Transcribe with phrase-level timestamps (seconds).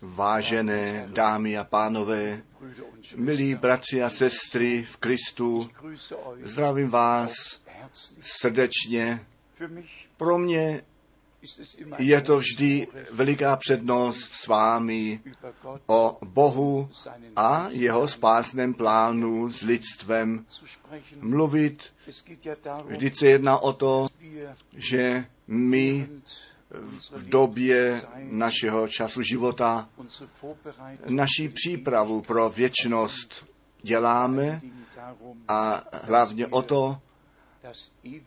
[0.00, 2.42] Vážené dámy a pánové,
[3.16, 5.68] milí bratři a sestry v Kristu,
[6.42, 7.32] zdravím vás
[8.20, 9.26] srdečně.
[10.16, 10.82] Pro mě
[11.98, 15.20] je to vždy veliká přednost s vámi
[15.86, 16.90] o Bohu
[17.36, 20.46] a jeho spásném plánu s lidstvem
[21.20, 21.84] mluvit.
[22.84, 24.08] Vždyť se jedná o to,
[24.76, 26.08] že my
[27.12, 29.88] v době našeho času života
[31.08, 33.46] naší přípravu pro věčnost
[33.82, 34.60] děláme
[35.48, 36.98] a hlavně o to,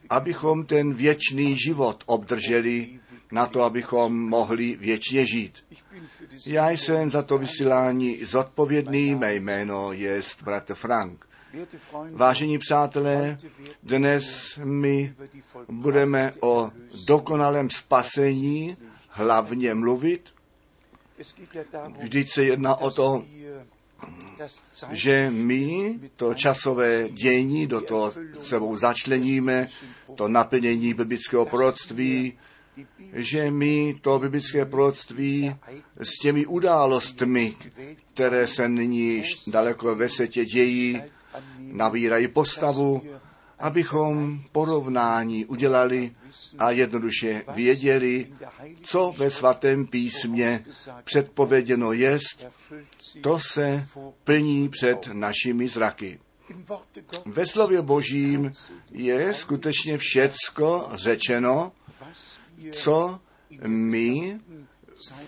[0.09, 2.99] abychom ten věčný život obdrželi
[3.31, 5.65] na to, abychom mohli věčně žít.
[6.45, 11.25] Já jsem za to vysílání zodpovědný, mé jméno je bratr Frank.
[12.11, 13.37] Vážení přátelé,
[13.83, 15.15] dnes my
[15.69, 16.71] budeme o
[17.05, 20.29] dokonalém spasení hlavně mluvit.
[21.99, 23.25] Vždyť se jedná o to,
[24.91, 29.67] že my to časové dění do toho sebou začleníme,
[30.15, 32.33] to naplnění biblického proroctví,
[33.13, 35.55] že my to biblické proroctví
[35.97, 37.55] s těmi událostmi,
[38.13, 41.01] které se nyní daleko ve světě dějí,
[41.73, 43.01] nabírají postavu,
[43.59, 46.11] abychom porovnání udělali
[46.59, 48.33] a jednoduše věděli,
[48.81, 50.65] co ve svatém písmě
[51.03, 52.45] předpověděno jest,
[53.21, 53.87] to se
[54.23, 56.19] plní před našimi zraky.
[57.25, 58.51] Ve slově božím
[58.91, 61.71] je skutečně všecko řečeno,
[62.71, 63.19] co
[63.67, 64.39] my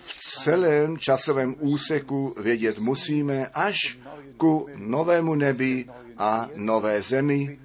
[0.06, 3.98] v celém časovém úseku vědět musíme až
[4.36, 5.86] ku novému nebi
[6.18, 7.58] a nové zemi,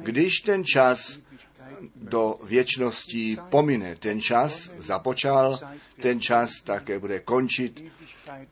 [0.00, 1.18] když ten čas
[1.96, 3.96] do věčnosti pomine.
[3.96, 5.58] Ten čas započal,
[6.02, 7.84] ten čas také bude končit.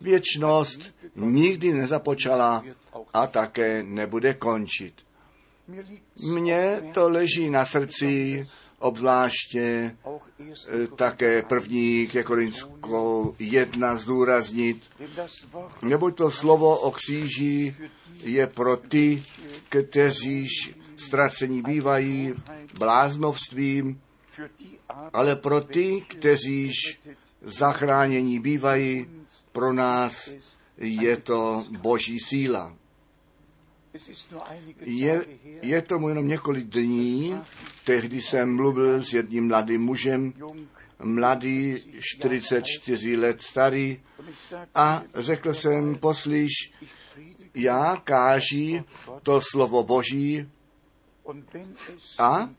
[0.01, 2.65] Věčnost nikdy nezapočala
[3.15, 4.95] a také nebude končit.
[6.35, 8.47] Mně to leží na srdci,
[8.79, 9.97] obzvláště
[10.97, 14.83] také první ke Korinskou jedna zdůraznit,
[15.83, 17.77] neboť to slovo o kříži
[18.23, 19.23] je pro ty,
[19.69, 20.47] kteří
[20.97, 22.35] ztracení bývají
[22.79, 24.01] bláznovstvím,
[25.13, 26.73] ale pro ty, kteří
[27.43, 29.07] zachránění bývají,
[29.53, 30.31] pro nás
[30.77, 32.77] je to boží síla.
[34.81, 35.27] Je,
[35.63, 37.41] je tomu jenom několik dní,
[37.85, 40.33] tehdy jsem mluvil s jedním mladým mužem,
[41.03, 44.01] mladý, 44 let starý,
[44.75, 46.51] a řekl jsem, poslyš,
[47.55, 48.83] já káží
[49.23, 50.49] to slovo Boží.
[52.19, 52.51] A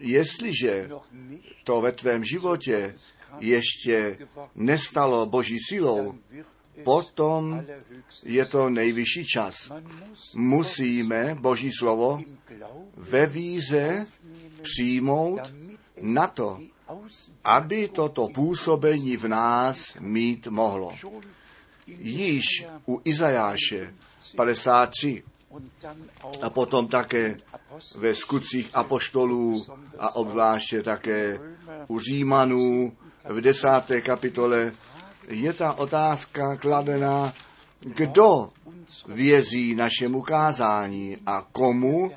[0.00, 0.90] jestliže
[1.64, 2.94] to ve tvém životě
[3.40, 4.18] ještě
[4.54, 6.18] nestalo Boží silou,
[6.82, 7.64] potom
[8.24, 9.72] je to nejvyšší čas.
[10.34, 12.20] Musíme Boží slovo
[12.96, 14.06] ve víze
[14.62, 15.40] přijmout
[16.00, 16.58] na to,
[17.44, 20.92] aby toto působení v nás mít mohlo.
[21.86, 23.94] Již u Izajáše
[24.36, 25.22] 53
[26.42, 27.36] a potom také
[27.96, 29.66] ve skutcích apoštolů
[29.98, 31.40] a obzvláště také
[31.88, 32.92] u Římanů
[33.24, 34.72] v desáté kapitole
[35.28, 37.32] je ta otázka kladená,
[37.80, 38.50] kdo
[39.08, 42.10] vězí našemu kázání a komu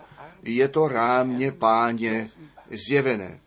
[0.43, 2.29] je to rámě páně
[2.87, 3.39] zjevené.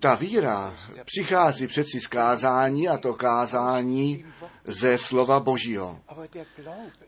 [0.00, 4.24] Ta víra přichází přeci z kázání a to kázání
[4.64, 6.00] ze slova Božího.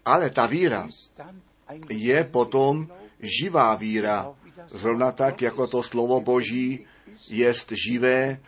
[0.05, 0.89] Ale ta víra
[1.89, 2.89] je potom
[3.21, 4.35] živá víra,
[4.69, 6.87] zrovna tak, jako to slovo Boží
[7.29, 8.41] jest živé,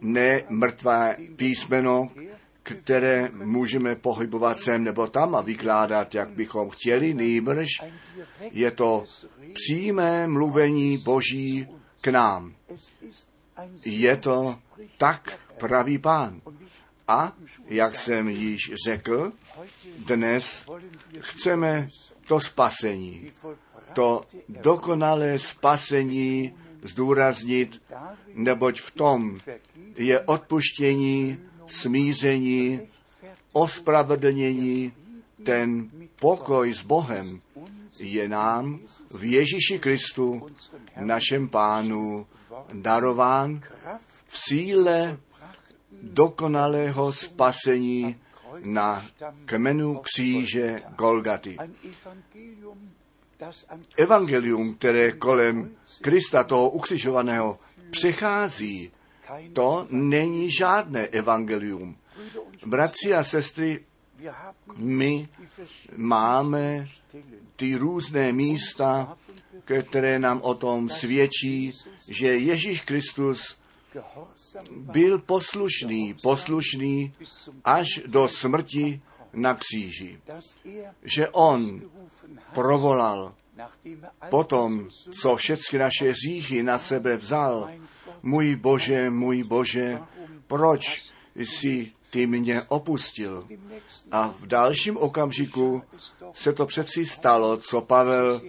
[0.00, 2.08] ne mrtvé písmeno,
[2.62, 7.68] které můžeme pohybovat sem nebo tam a vykládat, jak bychom chtěli, nejbrž
[8.40, 9.04] je to
[9.52, 11.68] přímé mluvení Boží
[12.00, 12.54] k nám.
[13.84, 14.58] Je to
[14.98, 16.40] tak pravý pán.
[17.08, 17.32] A,
[17.66, 19.32] jak jsem již řekl,
[19.98, 20.66] dnes
[21.20, 21.88] chceme
[22.26, 23.32] to spasení,
[23.92, 26.54] to dokonalé spasení
[26.86, 27.82] zdůraznit,
[28.34, 29.40] neboť v tom
[29.96, 32.80] je odpuštění, smíření,
[33.52, 34.92] ospravedlnění,
[35.44, 35.90] ten
[36.20, 37.40] pokoj s Bohem
[38.00, 38.80] je nám
[39.10, 40.46] v Ježíši Kristu,
[41.00, 42.26] našem pánu,
[42.72, 43.60] darován
[44.26, 45.18] v síle
[46.02, 48.16] dokonalého spasení
[48.64, 49.06] na
[49.44, 51.58] kmenu kříže Golgaty.
[53.96, 57.58] Evangelium, které kolem Krista toho ukřižovaného
[57.90, 58.92] přechází,
[59.52, 61.96] To není žádné evangelium.
[62.66, 63.84] Bratři a sestry,
[64.76, 65.28] my
[65.96, 66.84] máme
[67.56, 69.16] ty různé místa,
[69.82, 71.72] které nám o tom svědčí,
[72.08, 73.58] že Ježíš Kristus
[74.70, 77.12] byl poslušný, poslušný
[77.64, 79.00] až do smrti
[79.36, 80.20] na kříži.
[81.02, 81.80] Že on
[82.54, 83.34] provolal
[84.30, 84.88] potom,
[85.20, 87.70] co všechny naše říchy na sebe vzal,
[88.22, 89.98] můj Bože, můj Bože,
[90.46, 91.02] proč
[91.34, 93.48] jsi ty mě opustil?
[94.10, 95.82] A v dalším okamžiku
[96.34, 98.40] se to přeci stalo, co Pavel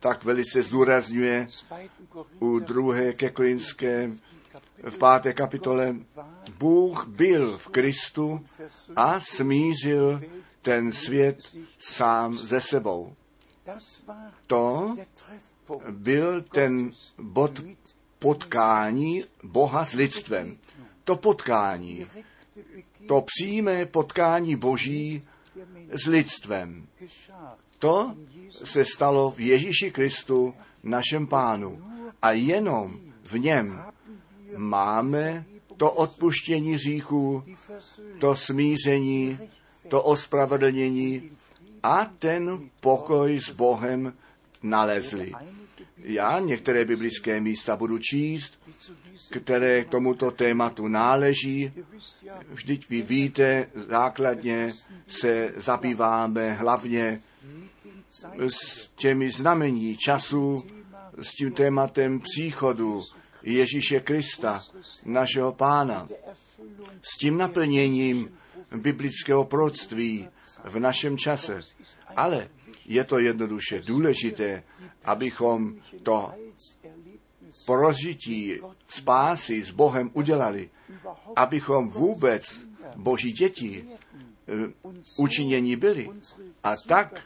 [0.00, 1.46] tak velice zdůrazňuje
[2.38, 4.10] u druhé ke Korinské
[4.82, 5.96] v páté kapitole.
[6.48, 8.44] Bůh byl v Kristu
[8.96, 10.22] a smířil
[10.62, 13.14] ten svět sám ze sebou.
[14.46, 14.94] To
[15.90, 17.60] byl ten bod
[18.18, 20.58] potkání Boha s lidstvem.
[21.04, 22.06] To potkání,
[23.08, 25.28] to přímé potkání Boží
[25.90, 26.86] s lidstvem.
[27.78, 28.14] To
[28.50, 31.84] se stalo v Ježíši Kristu, našem pánu.
[32.22, 33.82] A jenom v něm
[34.56, 35.44] máme
[35.78, 37.42] to odpuštění říchů,
[38.20, 39.38] to smíření,
[39.88, 41.30] to ospravedlnění
[41.82, 44.12] a ten pokoj s Bohem
[44.62, 45.32] nalezli.
[45.98, 48.60] Já některé biblické místa budu číst,
[49.30, 51.72] které k tomuto tématu náleží.
[52.50, 54.72] Vždyť vy víte, základně
[55.08, 57.22] se zabýváme hlavně
[58.48, 60.64] s těmi znamení času,
[61.22, 63.02] s tím tématem příchodu
[63.42, 64.60] Ježíše Krista,
[65.04, 66.06] našeho pána,
[67.02, 68.38] s tím naplněním
[68.76, 70.28] biblického proroctví
[70.64, 71.60] v našem čase.
[72.16, 72.48] Ale
[72.84, 74.62] je to jednoduše důležité,
[75.04, 76.32] abychom to
[77.66, 80.70] prožití spásy s Bohem udělali,
[81.36, 82.60] abychom vůbec
[82.96, 84.72] Boží děti eh,
[85.18, 86.10] učinění byli.
[86.64, 87.24] A tak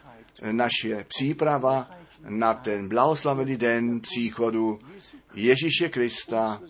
[0.50, 1.90] naše příprava
[2.28, 4.78] na ten blahoslavený den příchodu
[5.34, 6.60] Ježíše Krista,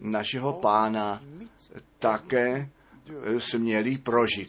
[0.00, 1.22] našeho pána,
[1.98, 2.70] také
[3.38, 4.48] směli prožít.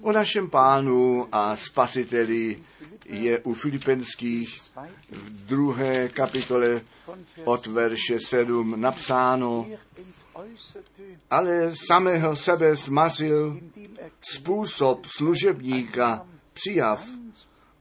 [0.00, 2.62] O našem pánu a spasiteli
[3.04, 4.60] je u Filipenských
[5.10, 6.80] v druhé kapitole
[7.44, 9.66] od verše 7 napsáno,
[11.30, 13.60] ale samého sebe zmařil
[14.20, 17.06] způsob služebníka přijav,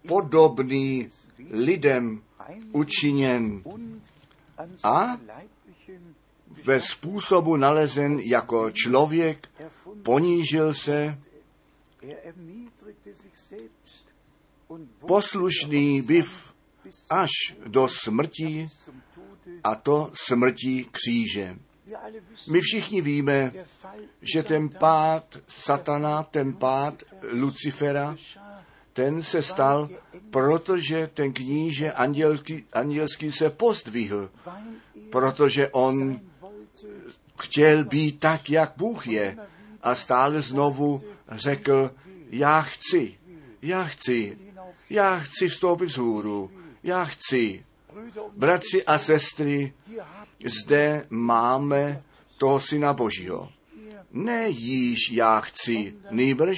[0.08, 1.08] podobný
[1.50, 2.22] lidem
[2.72, 3.64] učiněn
[4.84, 5.18] a
[6.64, 9.50] ve způsobu nalezen jako člověk
[10.04, 11.18] ponížil se,
[15.00, 16.54] poslušný byv
[17.10, 17.30] až
[17.68, 18.68] do smrti
[19.64, 21.58] a to smrti kříže.
[22.52, 23.52] My všichni víme,
[24.22, 28.16] že ten pád satana, ten pád Lucifera,
[28.94, 29.90] ten se stal,
[30.32, 34.30] protože ten kníže andělský, andělský se pozdvihl,
[35.10, 36.20] protože on
[37.40, 39.38] chtěl být tak, jak Bůh je
[39.82, 41.02] a stále znovu
[41.32, 41.92] řekl,
[42.30, 43.18] já chci,
[43.62, 44.38] já chci,
[44.90, 46.52] já chci vstoupit z hůru,
[46.84, 47.66] já chci.
[48.38, 49.74] Bratři a sestry,
[50.46, 52.04] zde máme
[52.38, 53.50] toho Syna Božího.
[54.12, 56.58] Ne již já chci, nýbrž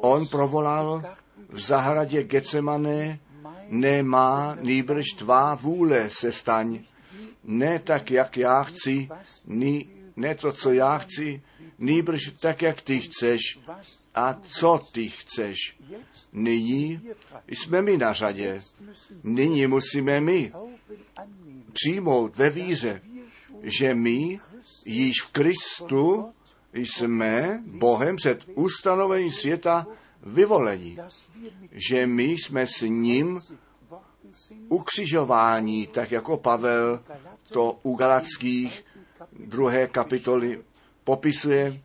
[0.00, 1.02] on provolal
[1.48, 3.18] v zahradě Getsemane,
[3.68, 6.80] nemá nýbrž tvá vůle se staň.
[7.44, 9.08] Ne tak, jak já chci,
[9.46, 11.42] ní, ne to, co já chci,
[11.78, 13.40] nýbrž tak, jak ty chceš
[14.14, 15.56] a co ty chceš.
[16.32, 17.00] Nyní
[17.48, 18.60] jsme my na řadě.
[19.22, 20.52] Nyní musíme my
[21.72, 23.00] přijmout ve víře,
[23.62, 24.40] že my
[24.84, 26.32] již v Kristu
[26.74, 29.86] jsme Bohem před ustanovením světa
[30.22, 30.98] vyvolení,
[31.90, 33.40] že my jsme s ním
[34.68, 37.00] ukřižování, tak jako Pavel
[37.52, 38.84] to u Galackých
[39.32, 40.62] druhé kapitoly
[41.04, 41.82] popisuje.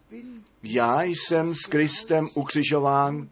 [0.64, 3.30] Já jsem s Kristem ukřižován,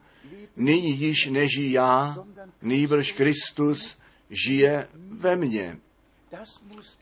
[0.56, 2.18] nyní již neží já,
[2.62, 3.98] nýbrž Kristus
[4.30, 5.78] žije ve mně.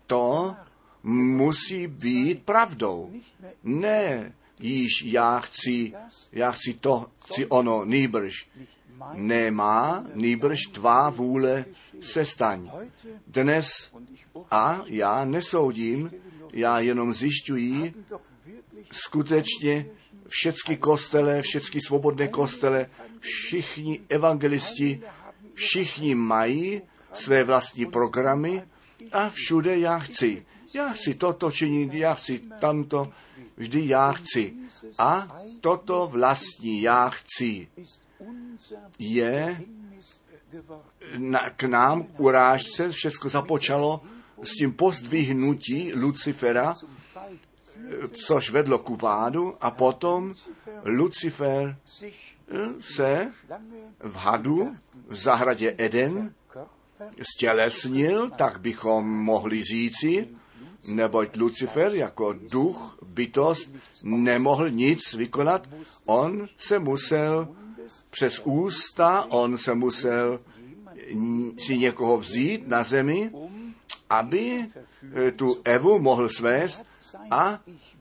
[0.08, 0.56] To
[1.04, 3.12] musí být pravdou.
[3.64, 5.94] Ne, již já chci,
[6.32, 8.34] já chci to, chci ono, nýbrž.
[9.14, 11.66] Nemá, nýbrž tvá vůle
[12.02, 12.72] se staň.
[13.28, 13.92] Dnes
[14.52, 16.12] a já nesoudím,
[16.54, 17.94] já jenom zjišťuji,
[18.92, 19.86] skutečně
[20.28, 25.02] všechny kostele, všechny svobodné kostele, všichni evangelisti,
[25.54, 26.82] všichni mají
[27.14, 28.64] své vlastní programy
[29.12, 30.46] a všude já chci.
[30.76, 33.12] Já chci toto činit, já chci tamto,
[33.58, 34.54] vždy já chci.
[35.00, 37.68] A toto vlastní já chci
[39.00, 39.62] je
[41.18, 44.02] na, k nám urážce, všechno započalo
[44.44, 46.74] s tím pozdvihnutí Lucifera,
[48.12, 50.34] což vedlo k pádu a potom
[50.86, 51.78] Lucifer
[52.80, 53.32] se
[54.00, 54.76] v hadu
[55.08, 56.34] v zahradě Eden
[57.36, 60.28] stělesnil, tak bychom mohli říci,
[60.88, 63.70] neboť Lucifer jako duch, bytost,
[64.04, 65.70] nemohl nic vykonat.
[66.06, 67.48] On se musel
[68.10, 70.40] přes ústa, on se musel
[71.58, 73.32] si někoho vzít na zemi,
[74.10, 76.84] aby eh, tu Evu mohl svést
[77.32, 77.60] a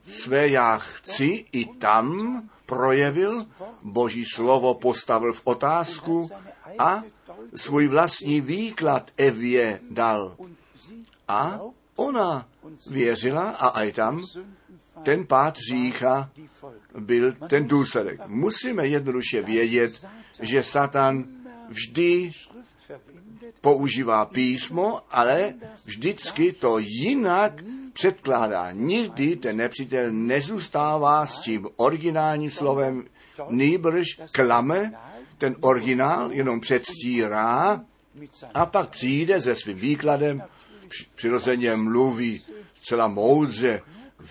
[0.08, 3.46] své já chci i tam projevil,
[3.82, 6.30] boží slovo postavil v otázku
[6.78, 7.02] a
[7.54, 10.36] svůj vlastní výklad Evě dal.
[11.28, 11.60] A
[11.96, 12.48] ona
[12.90, 14.24] věřila a aj tam
[15.02, 16.30] ten pád řícha
[16.98, 18.20] byl ten důsledek.
[18.26, 20.06] Musíme jednoduše vědět,
[20.40, 21.24] že Satan
[21.68, 22.32] vždy
[23.60, 25.54] používá písmo, ale
[25.84, 28.72] vždycky to jinak předkládá.
[28.72, 33.04] Nikdy ten nepřítel nezůstává s tím originálním slovem,
[33.48, 34.92] nýbrž klame,
[35.38, 37.80] ten originál jenom předstírá
[38.54, 40.42] a pak přijde se svým výkladem,
[41.14, 42.42] přirozeně mluví
[42.82, 43.82] celá moudře,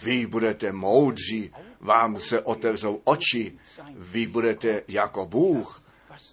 [0.03, 3.57] vy budete moudří, vám se otevřou oči,
[3.95, 5.83] vy budete jako Bůh.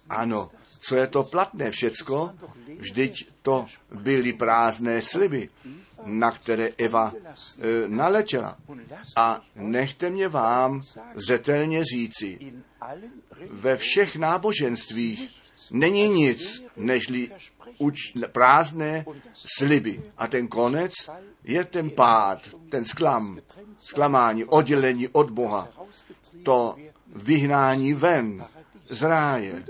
[0.09, 2.31] Ano, co je to platné všecko?
[2.77, 5.49] Vždyť to byly prázdné sliby,
[6.05, 8.57] na které Eva e, naletěla.
[9.15, 10.81] A nechte mě vám
[11.15, 12.53] zřetelně říci,
[13.49, 15.40] ve všech náboženstvích
[15.71, 17.31] není nic, nežli
[17.77, 17.95] uč,
[18.31, 20.01] prázdné sliby.
[20.17, 20.91] A ten konec
[21.43, 23.39] je ten pád, ten sklam,
[23.77, 25.69] sklamání, oddělení od Boha,
[26.43, 26.75] to
[27.15, 28.45] vyhnání ven
[28.89, 29.63] z ráje.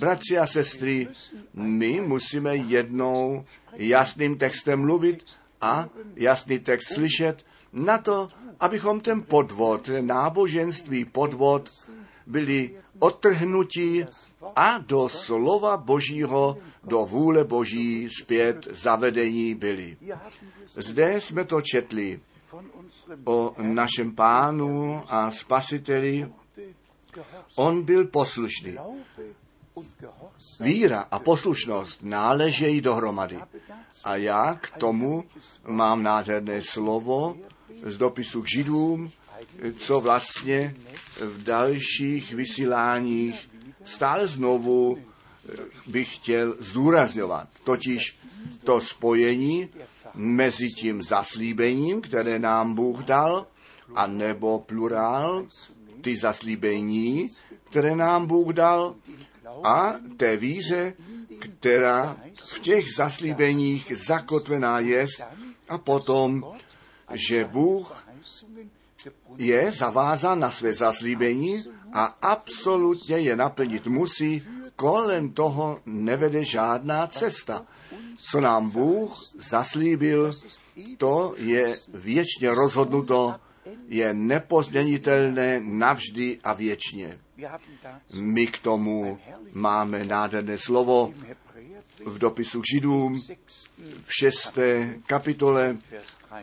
[0.00, 1.08] Bratři a sestry,
[1.54, 3.44] my musíme jednou
[3.76, 5.24] jasným textem mluvit
[5.60, 8.28] a jasný text slyšet na to,
[8.60, 11.68] abychom ten podvod, náboženství podvod
[12.26, 14.06] byli odtrhnutí
[14.56, 19.96] a do slova Božího, do vůle Boží zpět zavedení byli.
[20.66, 22.20] Zde jsme to četli
[23.24, 26.32] o našem pánu a spasiteli.
[27.54, 28.76] On byl poslušný.
[30.60, 33.40] Víra a poslušnost náležejí dohromady.
[34.04, 35.24] A já k tomu
[35.66, 37.36] mám nádherné slovo
[37.82, 39.10] z dopisu k židům,
[39.78, 40.74] co vlastně
[41.20, 43.50] v dalších vysíláních
[43.84, 44.98] stále znovu
[45.86, 47.48] bych chtěl zdůrazňovat.
[47.64, 48.18] Totiž
[48.64, 49.68] to spojení
[50.14, 53.46] mezi tím zaslíbením, které nám Bůh dal,
[53.94, 55.46] a nebo plurál,
[56.00, 57.26] ty zaslíbení,
[57.70, 58.94] které nám Bůh dal,
[59.64, 60.94] a té víře,
[61.38, 62.16] která
[62.54, 65.06] v těch zaslíbeních zakotvená je,
[65.68, 66.44] a potom,
[67.12, 68.06] že Bůh
[69.36, 74.42] je zavázán na své zaslíbení a absolutně je naplnit musí,
[74.76, 77.66] kolem toho nevede žádná cesta.
[78.16, 80.32] Co nám Bůh zaslíbil,
[80.98, 83.34] to je věčně rozhodnuto,
[83.88, 87.18] je nepozměnitelné navždy a věčně.
[88.14, 89.18] My k tomu
[89.52, 91.14] máme nádherné slovo
[92.04, 93.20] v dopisu k Židům
[94.02, 95.76] v šesté kapitole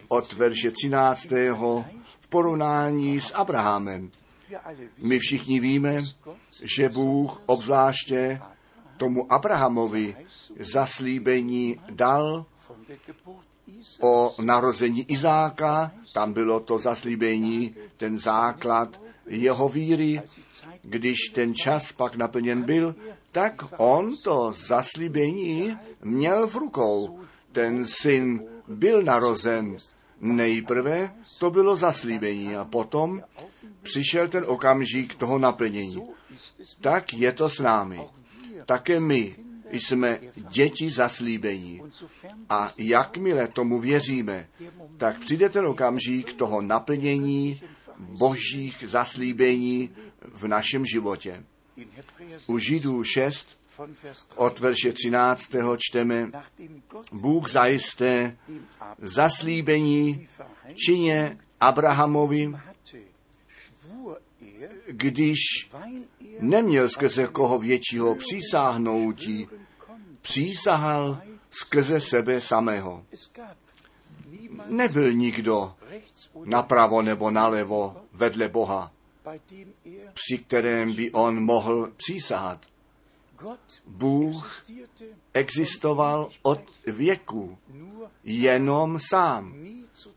[0.08, 1.28] od verše 13.
[2.32, 4.12] porovnání s Abrahamem.
[4.98, 6.02] My všichni víme,
[6.78, 8.42] že Bůh obzvláště
[8.98, 10.16] tomu Abrahamovi
[10.60, 12.46] zaslíbení dal
[14.02, 20.22] o narození Izáka, tam bylo to zaslíbení, ten základ jeho víry,
[20.82, 22.96] když ten čas pak naplněn byl,
[23.32, 27.20] tak on to zaslíbení měl v rukou.
[27.52, 29.78] Ten syn byl narozen.
[30.22, 33.22] Nejprve to bylo zaslíbení a potom
[33.82, 36.08] přišel ten okamžik toho naplnění.
[36.82, 38.00] Tak je to s námi.
[38.66, 39.36] Také my
[39.72, 41.82] jsme děti zaslíbení.
[42.50, 44.48] A jakmile tomu věříme,
[44.98, 47.62] tak přijde ten okamžik toho naplnění
[48.00, 49.90] božích zaslíbení
[50.22, 51.44] v našem životě.
[52.48, 53.61] U Židů 6
[54.36, 55.44] od verše 13.
[55.78, 56.32] čteme,
[57.12, 58.38] Bůh zajisté
[58.98, 60.28] zaslíbení
[60.86, 62.54] čině Abrahamovi,
[64.88, 65.38] když
[66.40, 69.48] neměl skrze koho většího přísáhnoutí,
[70.22, 71.22] přísahal
[71.52, 73.06] skrze sebe samého.
[74.68, 75.74] Nebyl nikdo
[76.46, 78.92] napravo nebo nalevo vedle Boha,
[80.14, 82.71] při kterém by on mohl přísahat.
[83.88, 84.66] Bůh
[85.34, 87.58] existoval od věku,
[88.24, 89.56] jenom sám.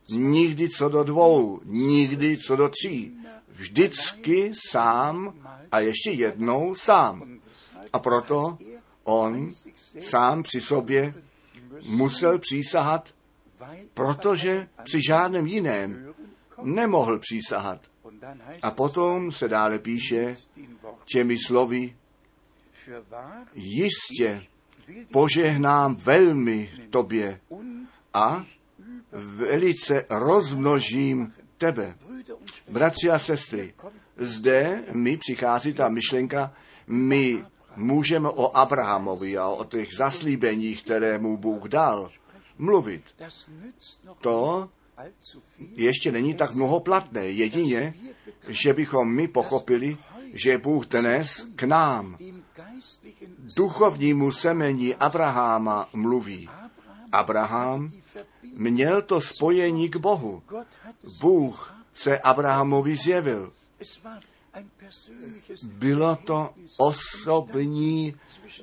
[0.09, 3.16] Nikdy co do dvou, nikdy co do tří.
[3.49, 5.35] Vždycky sám
[5.73, 7.40] a ještě jednou sám.
[7.93, 8.59] A proto
[9.04, 9.52] on
[10.00, 11.14] sám při sobě
[11.87, 13.14] musel přísahat,
[13.95, 16.14] protože při žádném jiném
[16.62, 17.81] nemohl přísahat.
[18.62, 20.37] A potom se dále píše
[21.04, 21.97] těmi slovy,
[23.55, 24.43] jistě
[25.12, 27.41] požehnám velmi tobě
[28.14, 28.45] a
[29.12, 31.97] velice rozmnožím tebe.
[32.69, 33.75] Bratři a sestry,
[34.17, 36.55] zde mi přichází ta myšlenka,
[36.87, 37.45] my
[37.76, 42.11] můžeme o Abrahamovi a o těch zaslíbeních, které mu Bůh dal,
[42.59, 43.03] mluvit.
[44.21, 44.69] To
[45.59, 47.26] ještě není tak mnoho platné.
[47.26, 47.95] Jedině,
[48.49, 49.97] že bychom my pochopili,
[50.33, 52.17] že Bůh dnes k nám,
[53.57, 56.49] duchovnímu semení Abraháma, mluví.
[57.12, 57.91] Abraham
[58.57, 60.43] měl to spojení k Bohu.
[61.21, 63.53] Bůh se Abrahamovi zjevil.
[65.62, 68.14] Bylo to osobní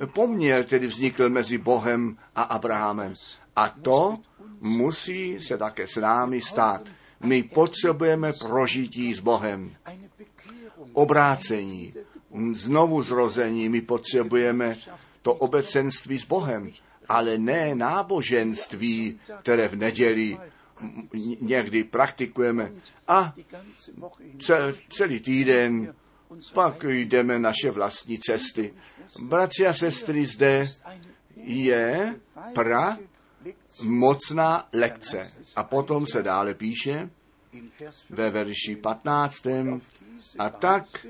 [0.05, 3.13] poměr, který vznikl mezi Bohem a Abrahamem.
[3.55, 4.17] A to
[4.61, 6.81] musí se také s námi stát.
[7.23, 9.75] My potřebujeme prožití s Bohem.
[10.93, 11.93] Obrácení,
[12.55, 14.77] znovu zrození, my potřebujeme
[15.21, 16.71] to obecenství s Bohem,
[17.09, 20.37] ale ne náboženství, které v neděli
[21.41, 22.71] někdy praktikujeme
[23.07, 23.33] a
[24.89, 25.93] celý týden
[26.53, 28.73] pak jdeme naše vlastní cesty.
[29.21, 30.67] Bratři a sestry, zde
[31.35, 32.15] je
[32.53, 32.97] pra
[33.83, 35.31] mocná lekce.
[35.55, 37.09] A potom se dále píše
[38.09, 39.47] ve verši 15.
[40.39, 41.05] A tak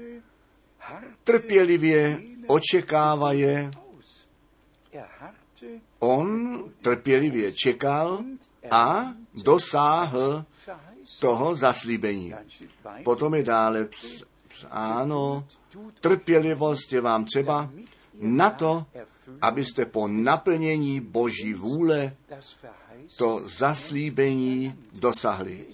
[1.23, 3.71] trpělivě očekává je.
[5.99, 8.19] On trpělivě čekal
[8.71, 10.45] a dosáhl
[11.19, 12.33] toho zaslíbení.
[13.03, 13.87] Potom je dále
[14.71, 15.47] ano,
[16.01, 17.69] trpělivost je vám třeba
[18.21, 18.85] na to,
[19.41, 22.15] abyste po naplnění Boží vůle
[23.17, 25.65] to zaslíbení dosahli.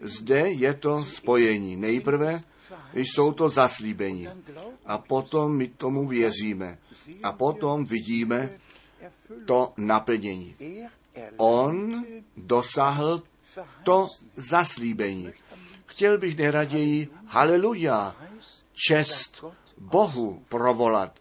[0.00, 1.76] Zde je to spojení.
[1.76, 2.40] Nejprve
[2.94, 4.28] jsou to zaslíbení.
[4.86, 6.78] A potom my tomu věříme.
[7.22, 8.50] A potom vidíme
[9.46, 10.56] to naplnění.
[11.36, 12.04] On
[12.36, 13.22] dosáhl
[13.82, 15.32] to zaslíbení.
[15.86, 18.16] Chtěl bych nejraději haleluja,
[18.88, 19.44] čest
[19.78, 21.18] Bohu provolat.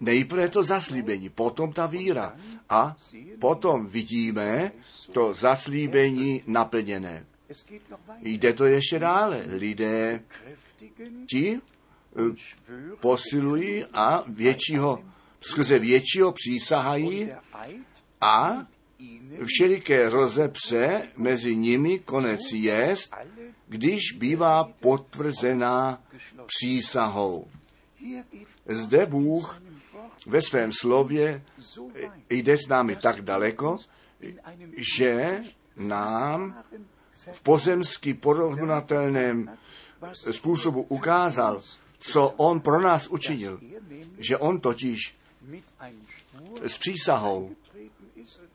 [0.00, 2.36] Nejprve to zaslíbení, potom ta víra
[2.68, 2.96] a
[3.40, 4.72] potom vidíme
[5.12, 7.26] to zaslíbení naplněné.
[8.20, 9.44] Jde to ještě dále.
[9.46, 10.22] Lidé
[11.30, 11.60] ti
[12.16, 12.22] eh,
[13.00, 15.04] posilují a většího,
[15.40, 17.30] skrze většího přísahají
[18.20, 18.66] a
[19.44, 23.14] všeliké rozepře mezi nimi konec jest,
[23.68, 26.02] když bývá potvrzená
[26.46, 27.48] přísahou.
[28.66, 29.62] Zde Bůh
[30.26, 31.44] ve svém slově
[32.30, 33.76] jde s námi tak daleko,
[35.00, 35.42] že
[35.76, 36.64] nám
[37.32, 39.50] v pozemsky porovnatelném
[40.30, 41.62] způsobu ukázal,
[41.98, 43.60] co on pro nás učinil.
[44.18, 45.14] Že on totiž
[46.62, 47.50] s přísahou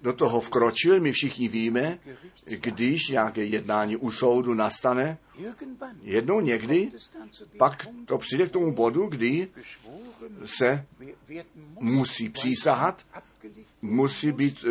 [0.02, 2.00] do toho vkročil, my všichni víme,
[2.46, 5.18] když nějaké jednání u soudu nastane,
[6.02, 6.90] jednou někdy,
[7.58, 9.48] pak to přijde k tomu bodu, kdy
[10.46, 10.86] se
[11.80, 13.06] musí přísahat,
[13.86, 14.64] musí být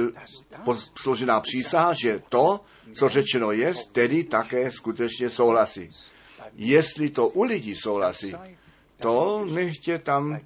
[0.67, 2.61] uh, složená přísaha, že to,
[2.95, 5.91] co řečeno je, tedy také skutečně souhlasí.
[6.55, 8.35] Jestli to u lidí souhlasí,
[9.01, 10.41] to nechtě tam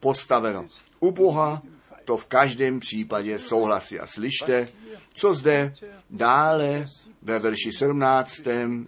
[0.00, 0.66] postaveno.
[1.00, 1.62] U Boha
[2.04, 4.00] to v každém případě souhlasí.
[4.00, 4.68] A slyšte,
[5.14, 5.74] co zde
[6.10, 6.84] dále
[7.22, 8.40] ve verši 17.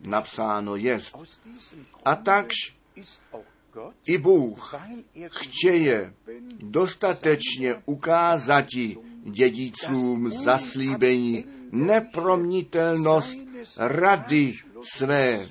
[0.03, 0.99] napsáno je.
[2.05, 2.55] A takž
[4.07, 4.75] i Bůh
[5.31, 6.13] chtěje
[6.61, 8.67] dostatečně ukázat
[9.31, 13.39] dědicům zaslíbení nepromnitelnost
[13.79, 15.47] rady své.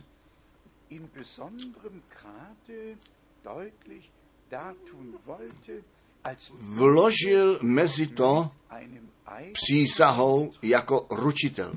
[6.59, 8.49] Vložil mezi to
[9.53, 11.73] přísahou jako ručitel.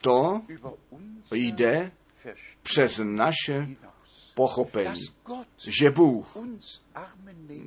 [0.00, 0.42] To
[1.32, 1.92] jde
[2.62, 3.68] přes naše
[4.34, 5.00] pochopení,
[5.66, 6.36] že Bůh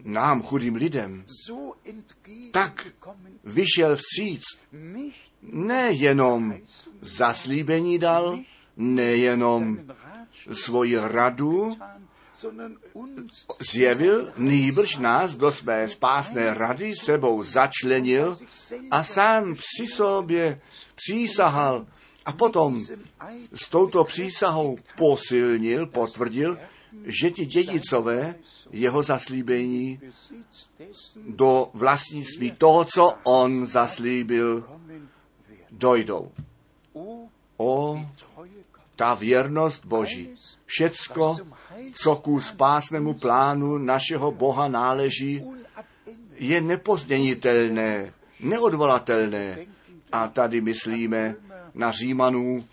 [0.03, 1.25] nám, chudým lidem,
[2.51, 2.87] tak
[3.43, 4.41] vyšel vstříc,
[5.41, 6.59] nejenom
[7.01, 8.39] zaslíbení dal,
[8.77, 9.79] nejenom
[10.51, 11.71] svoji radu
[13.71, 18.37] zjevil, nýbrž nás do své spásné rady sebou začlenil
[18.91, 20.61] a sám při sobě
[20.95, 21.85] přísahal
[22.25, 22.81] a potom
[23.53, 26.57] s touto přísahou posilnil, potvrdil,
[27.03, 28.35] že ti dědicové
[28.71, 29.99] jeho zaslíbení
[31.27, 34.65] do vlastnictví toho, co on zaslíbil,
[35.71, 36.31] dojdou.
[37.57, 38.01] O,
[38.95, 40.35] ta věrnost Boží.
[40.65, 41.37] Všecko,
[41.93, 45.43] co ku spásnému plánu našeho Boha náleží,
[46.35, 49.57] je nepozměnitelné, neodvolatelné.
[50.11, 51.35] A tady myslíme
[51.75, 52.63] na Římanů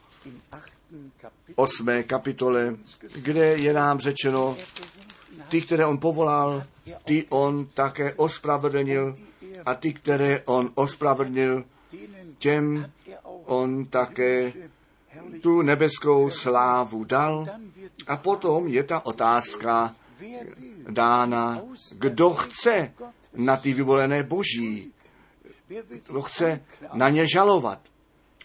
[1.55, 2.03] 8.
[2.07, 2.77] kapitole,
[3.15, 4.57] kde je nám řečeno,
[5.49, 6.63] ty, které on povolal,
[7.05, 9.15] ty on také ospravedlnil
[9.67, 11.65] a ty, které on ospravedlnil,
[12.39, 12.93] těm
[13.45, 14.53] on také
[15.43, 17.47] tu nebeskou slávu dal.
[18.07, 19.95] A potom je ta otázka
[20.89, 21.61] dána,
[21.99, 22.93] kdo chce
[23.35, 24.93] na ty vyvolené boží,
[26.09, 26.61] kdo chce
[26.93, 27.79] na ně žalovat,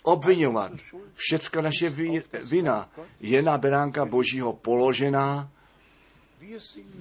[0.08, 0.72] obvinovat.
[1.14, 2.90] Všecka naše vi- vina
[3.20, 5.50] je na beránka božího položená.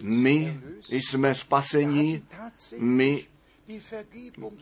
[0.03, 2.23] My jsme spasení,
[2.79, 3.27] my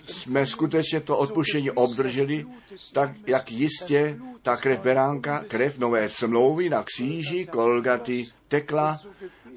[0.04, 2.46] jsme skutečně to odpuštění obdrželi,
[2.92, 9.00] tak jak jistě ta krev beránka, krev nové smlouvy na kříži Kolgaty tekla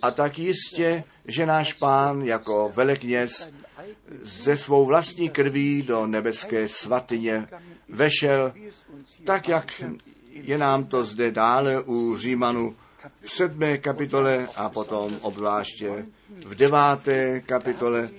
[0.01, 3.51] a tak jistě, že náš pán jako velekněz
[4.21, 7.47] ze svou vlastní krví do nebeské svatyně
[7.89, 8.53] vešel,
[9.23, 9.81] tak jak
[10.29, 12.75] je nám to zde dále u Římanu
[13.21, 16.05] v sedmé kapitole a potom obzvláště
[16.45, 18.09] v deváté kapitole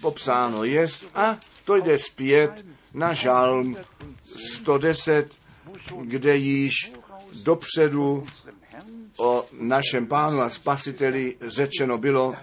[0.00, 3.76] popsáno jest a to jde zpět na žalm
[4.54, 5.32] 110,
[6.02, 6.92] kde již
[7.32, 8.26] dopředu
[9.16, 12.34] o našem pánu a spasiteli řečeno bylo,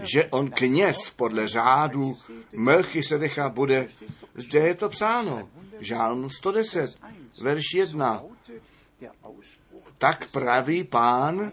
[0.00, 2.16] že on kněz podle řádu
[2.52, 3.88] Melchisedecha bude.
[4.34, 5.48] Zde je to psáno.
[5.80, 6.98] Žálm 110,
[7.42, 8.20] verš 1.
[8.20, 8.62] lautet
[9.00, 11.52] der Ausspruch Tak praví pán,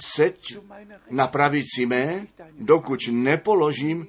[0.00, 0.58] seď
[1.10, 2.26] na pravici mé,
[2.58, 4.06] dokud nepoložím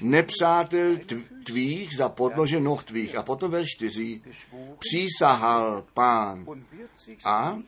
[0.00, 3.16] nepřátel tv- tvých za podnože noh tvých.
[3.16, 4.22] A potom verš 4.
[4.78, 6.46] Přísahal pán
[7.24, 7.58] a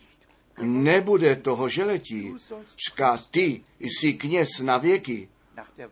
[0.61, 2.35] nebude toho želetí.
[2.77, 5.29] Čka ty jsi kněz na věky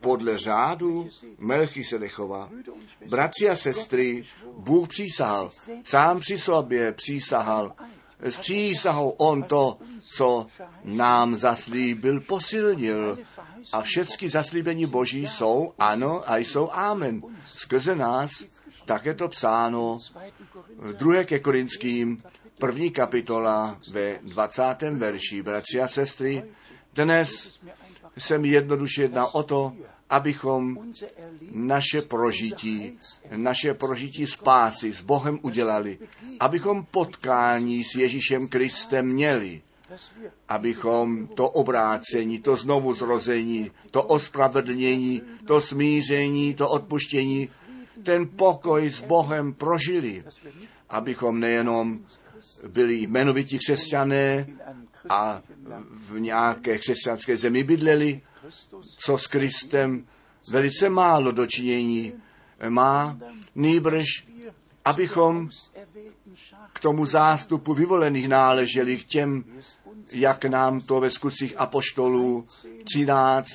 [0.01, 2.51] podle řádu Melchisedechova.
[3.09, 4.25] Bratři a sestry,
[4.57, 5.51] Bůh přísahal,
[5.85, 7.73] sám při sobě přísahal.
[8.21, 9.79] S přísahou on to,
[10.15, 10.47] co
[10.85, 13.19] nám zaslíbil, posilnil.
[13.73, 17.23] A všechny zaslíbení Boží jsou ano a jsou amen.
[17.45, 18.31] Skrze nás
[18.85, 19.99] také to psáno
[20.77, 21.25] v 2.
[21.25, 22.23] ke Korinským,
[22.61, 24.63] první kapitola ve 20.
[24.91, 25.43] verši.
[25.43, 26.45] Bratři a sestry,
[26.95, 27.61] dnes
[28.19, 29.73] se mi jednoduše jedná o to,
[30.11, 30.79] abychom
[31.53, 32.99] naše prožití,
[33.37, 35.99] naše prožití spásy s Bohem udělali,
[36.41, 39.63] abychom potkání s Ježíšem Kristem měli,
[40.49, 47.49] abychom to obrácení, to znovu zrození, to ospravedlnění, to smíření, to odpuštění,
[48.03, 50.25] ten pokoj s Bohem prožili,
[50.91, 52.01] abychom nejenom
[52.69, 54.47] byli jmenovití křesťané
[55.09, 55.43] a
[55.91, 58.21] v nějaké křesťanské zemi bydleli,
[58.99, 60.07] co s Kristem
[60.51, 62.13] velice málo dočinění
[62.69, 63.19] má,
[63.55, 64.07] nýbrž
[64.85, 65.49] abychom
[66.73, 69.45] k tomu zástupu vyvolených náleželi k těm,
[70.13, 72.45] jak nám to ve skutcích apoštolů
[72.85, 73.49] 13,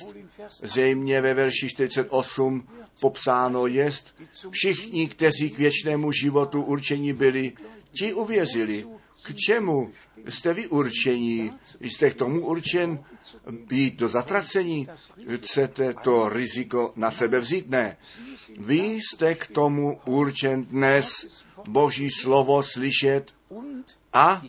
[0.62, 2.68] zřejmě ve verši 48
[3.00, 7.52] popsáno jest, všichni, kteří k věčnému životu určení byli,
[7.92, 8.86] ti uvěřili.
[9.22, 9.92] K čemu
[10.28, 11.52] jste vy určení?
[11.80, 13.04] Jste k tomu určen
[13.50, 14.88] být do zatracení?
[15.36, 17.70] Chcete to riziko na sebe vzít?
[17.70, 17.96] Ne.
[18.58, 21.26] Vy jste k tomu určen dnes
[21.68, 23.34] Boží slovo slyšet
[24.12, 24.42] a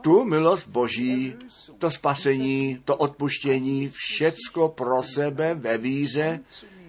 [0.00, 1.34] tu milost Boží,
[1.78, 6.40] to spasení, to odpuštění, všecko pro sebe ve víře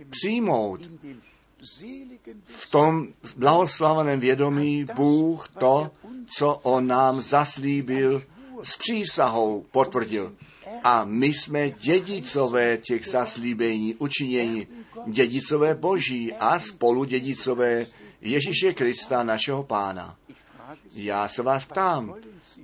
[0.10, 0.82] přijmout.
[2.46, 5.92] V tom blahoslaveném vědomí Bůh to,
[6.38, 8.24] co on nám zaslíbil,
[8.64, 10.36] s přísahou potvrdil.
[10.84, 14.68] A my jsme dědicové těch zaslíbení, učinění,
[15.08, 17.86] dědicové Boží a spolu dědicové
[18.22, 20.16] Ježíše Krista, našeho Pána.
[20.96, 22.16] Já se vás ptám,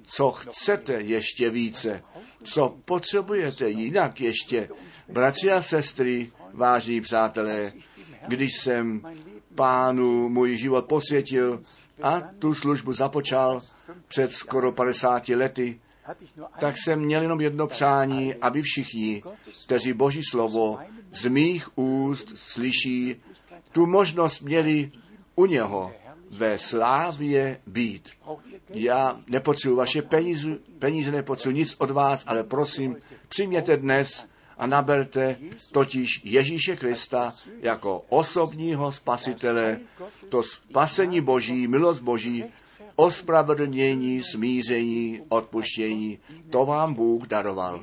[0.05, 2.01] co chcete ještě více,
[2.43, 4.69] co potřebujete jinak ještě.
[5.09, 7.73] Bratři a sestry, vážní přátelé,
[8.30, 9.02] když jsem
[9.56, 11.62] pánu můj život posvětil
[12.02, 13.60] a tu službu započal
[14.08, 15.80] před skoro 50 lety,
[16.60, 19.24] tak jsem měl jenom jedno přání, aby všichni,
[19.65, 20.80] kteří Boží slovo
[21.12, 23.15] z mých úst slyší,
[23.72, 24.92] tu možnost měli
[25.36, 25.92] u něho
[26.30, 28.10] ve slávě být.
[28.70, 32.98] Já nepotřebuji vaše peníze, peníze nepotřebuji nic od vás, ale prosím,
[33.30, 34.29] přijměte dnes
[34.60, 35.38] a naberte
[35.72, 39.80] totiž Ježíše Krista jako osobního spasitele,
[40.30, 42.43] to spasení Boží, milost Boží,
[42.95, 46.19] ospravedlnění, smíření, odpuštění,
[46.50, 47.82] to vám Bůh daroval.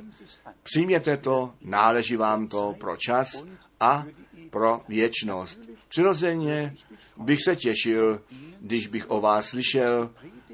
[0.62, 3.44] Přijměte to, náleží vám to pro čas
[3.80, 4.04] a
[4.50, 5.58] pro věčnost.
[5.88, 6.76] Přirozeně
[7.16, 8.20] bych se těšil,
[8.60, 10.10] když bych o vás slyšel,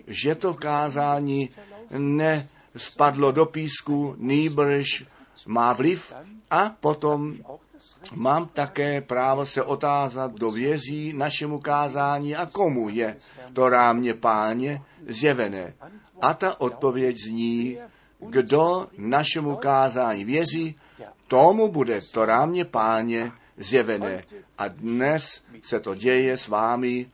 [0.06, 1.50] že to kázání
[1.90, 5.04] nespadlo do písku, nýbrž
[5.46, 6.12] má vliv
[6.50, 7.36] a potom
[8.14, 13.16] mám také právo se otázat, kdo věří našemu kázání a komu je
[13.52, 15.74] to rámě páně zjevené.
[16.20, 17.78] A ta odpověď zní,
[18.18, 20.78] kdo našemu kázání věří,
[21.26, 24.22] tomu bude to rámě páně zjevené.
[24.58, 27.10] A dnes se to děje s vámi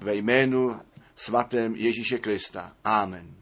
[0.00, 0.80] ve jménu
[1.16, 2.72] svatém Ježíše Krista.
[2.84, 3.35] Amen.